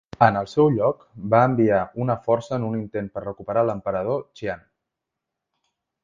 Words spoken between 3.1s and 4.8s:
per recuperar l'emperador Xian.